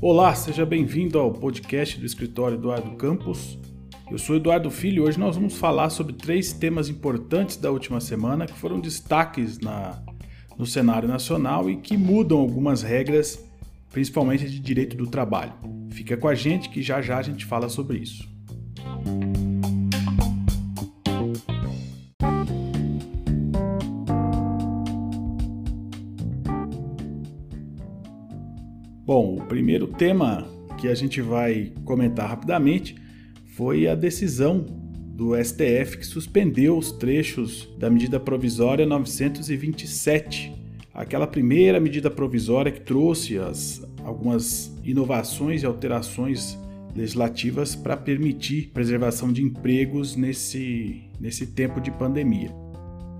Olá, 0.00 0.34
seja 0.34 0.64
bem-vindo 0.64 1.18
ao 1.18 1.32
podcast 1.32 1.98
do 1.98 2.06
escritório 2.06 2.56
Eduardo 2.56 2.92
Campos. 2.96 3.58
Eu 4.10 4.18
sou 4.18 4.36
Eduardo 4.36 4.70
Filho 4.70 5.04
e 5.04 5.08
hoje 5.08 5.18
nós 5.18 5.34
vamos 5.34 5.56
falar 5.56 5.90
sobre 5.90 6.12
três 6.12 6.52
temas 6.52 6.88
importantes 6.88 7.56
da 7.56 7.70
última 7.70 8.00
semana 8.00 8.46
que 8.46 8.52
foram 8.52 8.78
destaques 8.78 9.58
na, 9.58 10.00
no 10.56 10.64
cenário 10.64 11.08
nacional 11.08 11.68
e 11.68 11.76
que 11.76 11.96
mudam 11.96 12.38
algumas 12.38 12.82
regras, 12.82 13.44
principalmente 13.90 14.48
de 14.48 14.60
direito 14.60 14.96
do 14.96 15.06
trabalho. 15.06 15.54
Fica 15.90 16.16
com 16.16 16.28
a 16.28 16.34
gente 16.34 16.68
que 16.68 16.82
já 16.82 17.02
já 17.02 17.18
a 17.18 17.22
gente 17.22 17.44
fala 17.44 17.68
sobre 17.68 17.98
isso. 17.98 18.35
Bom, 29.06 29.36
o 29.36 29.40
primeiro 29.46 29.86
tema 29.86 30.48
que 30.78 30.88
a 30.88 30.94
gente 30.96 31.20
vai 31.20 31.72
comentar 31.84 32.28
rapidamente 32.28 32.96
foi 33.54 33.86
a 33.86 33.94
decisão 33.94 34.66
do 35.14 35.32
STF 35.36 35.98
que 35.98 36.04
suspendeu 36.04 36.76
os 36.76 36.90
trechos 36.90 37.72
da 37.78 37.88
medida 37.88 38.18
provisória 38.18 38.84
927, 38.84 40.52
aquela 40.92 41.24
primeira 41.24 41.78
medida 41.78 42.10
provisória 42.10 42.72
que 42.72 42.80
trouxe 42.80 43.38
as, 43.38 43.80
algumas 44.02 44.76
inovações 44.82 45.62
e 45.62 45.66
alterações 45.66 46.58
legislativas 46.92 47.76
para 47.76 47.96
permitir 47.96 48.72
preservação 48.74 49.32
de 49.32 49.40
empregos 49.40 50.16
nesse, 50.16 51.04
nesse 51.20 51.46
tempo 51.46 51.80
de 51.80 51.92
pandemia. 51.92 52.50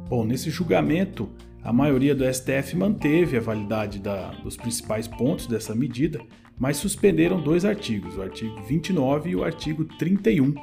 Bom, 0.09 0.25
nesse 0.25 0.51
julgamento, 0.51 1.29
a 1.67 1.73
maioria 1.73 2.15
do 2.15 2.25
STF 2.33 2.77
manteve 2.77 3.37
a 3.37 3.41
validade 3.41 3.99
da, 3.99 4.29
dos 4.45 4.57
principais 4.57 5.09
pontos 5.09 5.49
dessa 5.49 5.75
medida, 5.75 6.21
mas 6.57 6.77
suspenderam 6.77 7.41
dois 7.41 7.65
artigos, 7.65 8.17
o 8.17 8.23
artigo 8.23 8.63
29 8.63 9.31
e 9.31 9.35
o 9.35 9.43
artigo 9.43 9.85
31. 9.85 10.55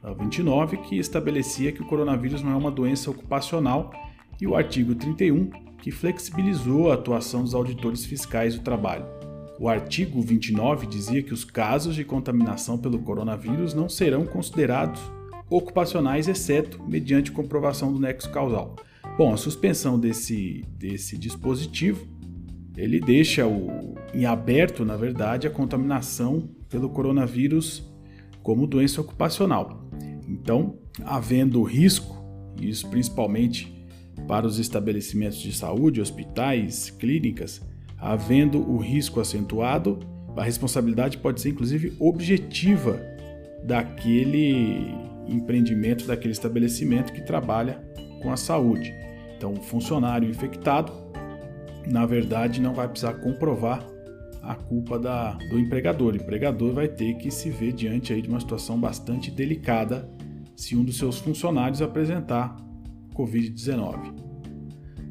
O 0.00 0.14
29 0.14 0.76
que 0.76 0.96
estabelecia 0.96 1.72
que 1.72 1.82
o 1.82 1.86
coronavírus 1.86 2.40
não 2.40 2.52
é 2.52 2.54
uma 2.54 2.70
doença 2.70 3.10
ocupacional 3.10 3.90
e 4.40 4.46
o 4.46 4.54
artigo 4.54 4.94
31 4.94 5.50
que 5.82 5.90
flexibilizou 5.90 6.92
a 6.92 6.94
atuação 6.94 7.42
dos 7.42 7.52
auditores 7.52 8.04
fiscais 8.04 8.54
do 8.54 8.62
trabalho. 8.62 9.06
O 9.58 9.68
artigo 9.68 10.22
29 10.22 10.86
dizia 10.86 11.20
que 11.20 11.34
os 11.34 11.42
casos 11.42 11.96
de 11.96 12.04
contaminação 12.04 12.78
pelo 12.78 13.00
coronavírus 13.00 13.74
não 13.74 13.88
serão 13.88 14.24
considerados 14.24 15.00
ocupacionais, 15.50 16.28
exceto 16.28 16.80
mediante 16.84 17.32
comprovação 17.32 17.92
do 17.92 17.98
nexo 17.98 18.30
causal. 18.30 18.76
Bom, 19.18 19.34
a 19.34 19.36
suspensão 19.36 19.98
desse, 19.98 20.64
desse 20.78 21.18
dispositivo 21.18 22.06
ele 22.76 23.00
deixa 23.00 23.44
o, 23.48 23.96
em 24.14 24.24
aberto, 24.24 24.84
na 24.84 24.96
verdade, 24.96 25.48
a 25.48 25.50
contaminação 25.50 26.48
pelo 26.68 26.88
coronavírus 26.88 27.82
como 28.44 28.64
doença 28.64 29.00
ocupacional. 29.00 29.90
Então, 30.28 30.78
havendo 31.04 31.60
risco, 31.64 32.16
isso 32.60 32.88
principalmente 32.88 33.84
para 34.28 34.46
os 34.46 34.60
estabelecimentos 34.60 35.38
de 35.38 35.52
saúde, 35.52 36.00
hospitais, 36.00 36.88
clínicas, 36.88 37.60
havendo 37.98 38.60
o 38.70 38.76
risco 38.78 39.18
acentuado, 39.18 39.98
a 40.36 40.44
responsabilidade 40.44 41.18
pode 41.18 41.40
ser 41.40 41.48
inclusive 41.48 41.92
objetiva 41.98 43.02
daquele 43.64 44.94
empreendimento, 45.26 46.06
daquele 46.06 46.32
estabelecimento 46.32 47.12
que 47.12 47.20
trabalha 47.20 47.82
com 48.20 48.32
a 48.32 48.36
saúde. 48.36 48.94
Então, 49.36 49.52
o 49.52 49.62
funcionário 49.62 50.28
infectado, 50.28 50.92
na 51.86 52.04
verdade, 52.04 52.60
não 52.60 52.74
vai 52.74 52.88
precisar 52.88 53.14
comprovar 53.14 53.86
a 54.42 54.54
culpa 54.54 54.98
da, 54.98 55.32
do 55.50 55.58
empregador. 55.58 56.14
O 56.14 56.16
empregador 56.16 56.72
vai 56.72 56.88
ter 56.88 57.14
que 57.14 57.30
se 57.30 57.50
ver 57.50 57.72
diante 57.72 58.12
aí 58.12 58.22
de 58.22 58.28
uma 58.28 58.40
situação 58.40 58.78
bastante 58.78 59.30
delicada 59.30 60.08
se 60.56 60.74
um 60.74 60.82
dos 60.82 60.96
seus 60.96 61.18
funcionários 61.18 61.80
apresentar 61.80 62.56
Covid-19. 63.14 64.12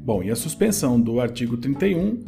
Bom, 0.04 0.22
e 0.22 0.30
a 0.30 0.36
suspensão 0.36 1.00
do 1.00 1.20
artigo 1.20 1.56
31, 1.56 2.24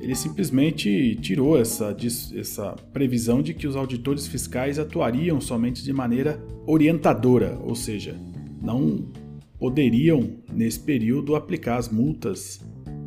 ele 0.00 0.14
simplesmente 0.14 1.16
tirou 1.16 1.58
essa, 1.58 1.96
essa 2.36 2.76
previsão 2.92 3.40
de 3.40 3.54
que 3.54 3.66
os 3.66 3.74
auditores 3.74 4.26
fiscais 4.26 4.78
atuariam 4.78 5.40
somente 5.40 5.82
de 5.82 5.92
maneira 5.92 6.44
orientadora, 6.66 7.58
ou 7.62 7.74
seja, 7.74 8.16
não 8.60 9.06
poderiam, 9.58 10.38
nesse 10.52 10.80
período, 10.80 11.36
aplicar 11.36 11.76
as 11.76 11.88
multas 11.88 12.60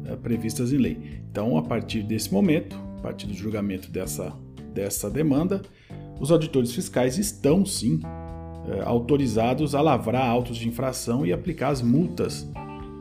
é, 0.06 0.16
previstas 0.16 0.72
em 0.72 0.78
lei. 0.78 0.98
Então, 1.30 1.58
a 1.58 1.62
partir 1.62 2.04
desse 2.04 2.32
momento, 2.32 2.76
a 2.98 3.02
partir 3.02 3.28
do 3.28 3.34
julgamento 3.34 3.92
dessa, 3.92 4.34
dessa 4.74 5.10
demanda, 5.10 5.62
os 6.20 6.32
auditores 6.32 6.74
fiscais 6.74 7.18
estão 7.18 7.66
sim 7.66 8.00
é, 8.68 8.82
autorizados 8.82 9.76
a 9.76 9.82
lavrar 9.82 10.28
autos 10.28 10.58
de 10.58 10.68
infração 10.68 11.26
e 11.26 11.32
aplicar 11.32 11.70
as 11.70 11.82
multas 11.82 12.50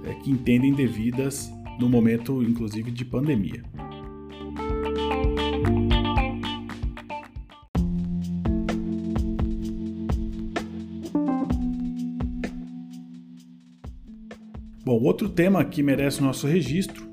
é, 0.05 0.15
que 0.15 0.31
entendem 0.31 0.73
devidas 0.73 1.51
no 1.81 1.89
momento, 1.89 2.43
inclusive, 2.43 2.91
de 2.91 3.05
pandemia. 3.05 3.63
Bom, 14.87 15.03
outro 15.03 15.29
tema 15.29 15.65
que 15.65 15.83
merece 15.83 16.23
nosso 16.23 16.47
registro 16.47 17.09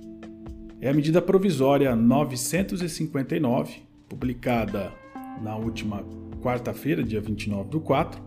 é 0.79 0.89
a 0.89 0.93
medida 0.93 1.19
provisória 1.19 1.95
959, 1.95 3.77
publicada 4.07 4.93
na 5.41 5.57
última 5.57 6.05
quarta-feira, 6.39 7.03
dia 7.03 7.19
29 7.19 7.71
do 7.71 7.81
4, 7.81 8.21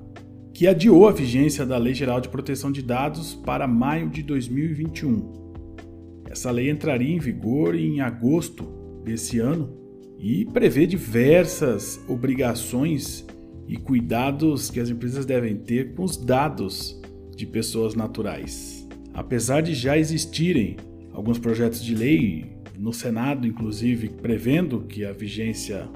que 0.53 0.67
adiou 0.67 1.07
a 1.07 1.13
vigência 1.13 1.65
da 1.65 1.79
Lei 1.79 1.95
Geral 1.95 2.21
de 2.21 2.29
Proteção 2.29 2.73
de 2.73 2.83
Dados 2.83 3.35
para 3.35 3.69
maio 3.69 4.11
de 4.11 4.21
2021. 4.25 6.25
Essa 6.29 6.51
lei 6.51 6.69
entraria 6.69 7.15
em 7.15 7.21
vigor 7.21 7.77
em 7.77 8.01
agosto 8.01 8.65
desse 9.05 9.39
ano 9.39 9.79
e 10.19 10.45
prevê 10.47 10.89
diversas 10.89 12.05
obrigações 12.09 13.25
e 13.69 13.77
cuidados 13.77 14.71
que 14.71 14.81
as 14.81 14.91
empresas 14.91 15.25
devem 15.25 15.57
ter 15.57 15.95
com 15.95 16.03
os 16.03 16.17
dados 16.17 17.01
de 17.37 17.47
pessoas 17.47 17.95
naturais. 17.95 18.86
Apesar 19.17 19.63
de 19.63 19.75
já 19.75 19.97
existirem 19.97 20.77
alguns 21.11 21.39
projetos 21.39 21.83
de 21.83 21.95
lei 21.95 22.55
no 22.79 22.93
Senado, 22.93 23.47
inclusive, 23.47 24.11
prevendo 24.11 24.83
que 24.83 25.07
a 25.07 25.13
vigência 25.13 25.89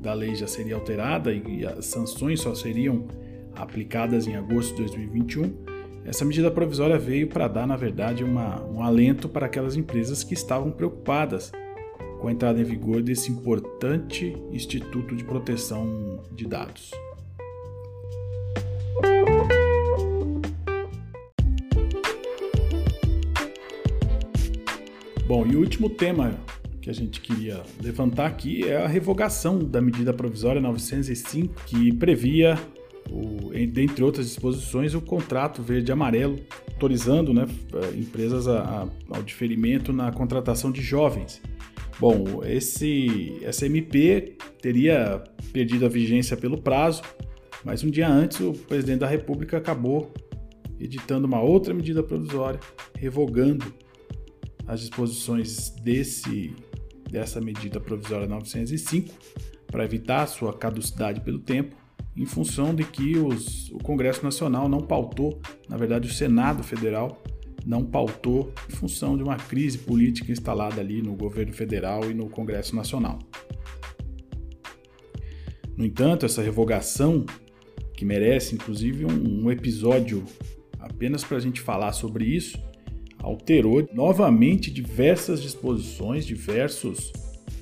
da 0.00 0.14
lei 0.14 0.34
já 0.34 0.46
seria 0.46 0.74
alterada 0.74 1.30
e 1.34 1.66
as 1.66 1.84
sanções 1.84 2.40
só 2.40 2.54
seriam 2.54 3.06
aplicadas 3.54 4.26
em 4.26 4.36
agosto 4.36 4.74
de 4.76 4.84
2021, 4.84 5.52
essa 6.06 6.24
medida 6.24 6.50
provisória 6.50 6.98
veio 6.98 7.28
para 7.28 7.46
dar, 7.46 7.66
na 7.66 7.76
verdade, 7.76 8.24
uma, 8.24 8.64
um 8.64 8.82
alento 8.82 9.28
para 9.28 9.44
aquelas 9.44 9.76
empresas 9.76 10.24
que 10.24 10.32
estavam 10.32 10.70
preocupadas 10.70 11.52
com 12.20 12.28
a 12.28 12.32
entrada 12.32 12.58
em 12.58 12.64
vigor 12.64 13.02
desse 13.02 13.30
importante 13.30 14.34
Instituto 14.50 15.14
de 15.14 15.24
Proteção 15.24 16.22
de 16.32 16.46
Dados. 16.46 16.90
Bom, 25.26 25.44
e 25.44 25.56
o 25.56 25.58
último 25.58 25.90
tema 25.90 26.38
que 26.80 26.88
a 26.88 26.92
gente 26.92 27.20
queria 27.20 27.60
levantar 27.82 28.26
aqui 28.26 28.62
é 28.62 28.76
a 28.76 28.86
revogação 28.86 29.58
da 29.58 29.82
medida 29.82 30.12
provisória 30.12 30.60
905, 30.60 31.52
que 31.66 31.92
previa, 31.92 32.56
o, 33.10 33.50
dentre 33.66 34.04
outras 34.04 34.26
disposições, 34.26 34.94
o 34.94 35.00
contrato 35.00 35.64
verde-amarelo, 35.64 36.38
autorizando 36.72 37.34
né, 37.34 37.44
empresas 37.96 38.46
a, 38.46 38.60
a, 38.60 39.16
ao 39.16 39.22
diferimento 39.24 39.92
na 39.92 40.12
contratação 40.12 40.70
de 40.70 40.80
jovens. 40.80 41.42
Bom, 41.98 42.44
esse, 42.44 43.36
essa 43.42 43.66
MP 43.66 44.36
teria 44.62 45.24
perdido 45.52 45.86
a 45.86 45.88
vigência 45.88 46.36
pelo 46.36 46.62
prazo, 46.62 47.02
mas 47.64 47.82
um 47.82 47.90
dia 47.90 48.08
antes 48.08 48.38
o 48.38 48.52
presidente 48.52 49.00
da 49.00 49.08
República 49.08 49.56
acabou 49.56 50.14
editando 50.78 51.26
uma 51.26 51.40
outra 51.40 51.74
medida 51.74 52.00
provisória, 52.00 52.60
revogando 52.96 53.74
as 54.66 54.80
disposições 54.80 55.70
desse, 55.82 56.54
dessa 57.10 57.40
medida 57.40 57.80
provisória 57.80 58.26
905 58.26 59.14
para 59.66 59.84
evitar 59.84 60.26
sua 60.26 60.52
caducidade 60.52 61.20
pelo 61.20 61.38
tempo, 61.38 61.76
em 62.16 62.24
função 62.24 62.74
de 62.74 62.84
que 62.84 63.18
os, 63.18 63.70
o 63.70 63.78
Congresso 63.78 64.24
Nacional 64.24 64.68
não 64.68 64.80
pautou, 64.80 65.40
na 65.68 65.76
verdade, 65.76 66.08
o 66.08 66.12
Senado 66.12 66.62
Federal 66.62 67.22
não 67.64 67.84
pautou 67.84 68.52
em 68.70 68.72
função 68.72 69.16
de 69.16 69.22
uma 69.22 69.36
crise 69.36 69.76
política 69.76 70.30
instalada 70.30 70.80
ali 70.80 71.02
no 71.02 71.14
governo 71.14 71.52
federal 71.52 72.08
e 72.08 72.14
no 72.14 72.30
Congresso 72.30 72.76
Nacional. 72.76 73.18
No 75.76 75.84
entanto, 75.84 76.24
essa 76.24 76.40
revogação, 76.40 77.26
que 77.92 78.04
merece 78.04 78.54
inclusive 78.54 79.04
um, 79.04 79.44
um 79.44 79.50
episódio 79.50 80.24
apenas 80.78 81.24
para 81.24 81.36
a 81.36 81.40
gente 81.40 81.60
falar 81.60 81.92
sobre 81.92 82.24
isso, 82.24 82.58
alterou 83.26 83.88
novamente 83.92 84.70
diversas 84.70 85.42
disposições, 85.42 86.24
diversos, 86.24 87.10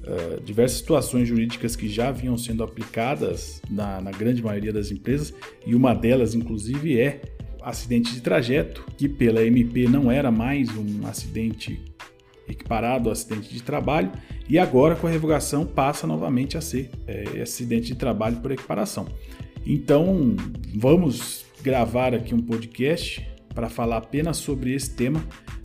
uh, 0.03 0.39
diversas 0.45 0.77
situações 0.77 1.27
jurídicas 1.27 1.75
que 1.75 1.89
já 1.89 2.11
vinham 2.11 2.37
sendo 2.37 2.63
aplicadas 2.63 3.63
na, 3.71 3.99
na 3.99 4.11
grande 4.11 4.43
maioria 4.43 4.75
das 4.75 4.91
empresas, 4.91 5.33
e 5.67 5.75
uma 5.75 5.95
delas, 5.95 6.35
inclusive, 6.35 7.01
é 7.01 7.23
acidente 7.63 8.13
de 8.13 8.21
trajeto, 8.21 8.85
que 8.99 9.09
pela 9.09 9.43
MP 9.43 9.89
não 9.89 10.13
era 10.13 10.31
mais 10.31 10.69
um 10.77 11.07
acidente 11.07 11.83
equiparado 12.47 13.09
ao 13.09 13.15
acidente 13.15 13.51
de 13.51 13.63
trabalho, 13.63 14.13
e 14.47 14.59
agora 14.59 14.95
com 14.95 15.07
a 15.07 15.11
revogação 15.11 15.65
passa 15.65 16.07
novamente 16.07 16.59
a 16.59 16.61
ser 16.61 16.91
é, 17.07 17.41
acidente 17.41 17.87
de 17.87 17.95
trabalho 17.95 18.37
por 18.37 18.53
equiparação. 18.53 19.09
Então, 19.65 20.37
vamos 20.75 21.47
gravar 21.63 22.13
aqui 22.13 22.35
um 22.35 22.43
podcast 22.43 23.27
para 23.55 23.71
falar 23.71 23.99
apenas 23.99 24.37
sobre 24.37 24.75
esse 24.75 24.95
tema, 24.95 25.25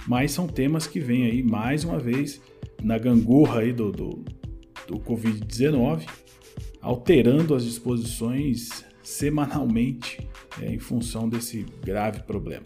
mas 0.10 0.32
são 0.32 0.48
temas 0.48 0.88
que 0.88 1.00
vêm 1.00 1.26
aí 1.28 1.44
mais 1.44 1.84
uma 1.84 2.00
vez 2.00 2.42
na 2.82 2.98
gangorra 2.98 3.60
aí 3.60 3.72
do, 3.72 3.92
do, 3.92 4.26
do 4.88 5.00
Covid-19, 5.02 6.04
alterando 6.82 7.54
as 7.54 7.64
disposições 7.64 8.84
semanalmente 9.04 10.28
é, 10.60 10.74
em 10.74 10.80
função 10.80 11.30
desse 11.30 11.64
grave 11.86 12.24
problema. 12.24 12.66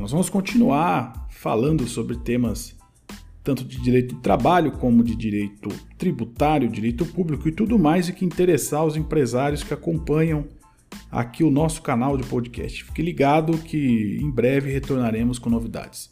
nós 0.00 0.10
vamos 0.10 0.28
continuar 0.28 1.28
falando 1.30 1.86
sobre 1.86 2.14
temas 2.18 2.76
tanto 3.44 3.62
de 3.62 3.78
direito 3.80 4.14
do 4.14 4.20
trabalho 4.22 4.72
como 4.72 5.04
de 5.04 5.14
direito 5.14 5.68
tributário, 5.98 6.68
direito 6.68 7.04
público 7.04 7.46
e 7.46 7.52
tudo 7.52 7.78
mais 7.78 8.08
e 8.08 8.12
que 8.14 8.24
interessar 8.24 8.84
os 8.84 8.96
empresários 8.96 9.62
que 9.62 9.74
acompanham 9.74 10.46
aqui 11.12 11.44
o 11.44 11.50
nosso 11.50 11.82
canal 11.82 12.16
de 12.16 12.24
podcast. 12.24 12.82
Fique 12.84 13.02
ligado 13.02 13.58
que 13.58 14.18
em 14.20 14.30
breve 14.30 14.72
retornaremos 14.72 15.38
com 15.38 15.50
novidades. 15.50 16.10